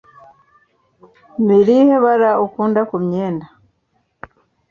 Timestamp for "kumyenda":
2.89-3.45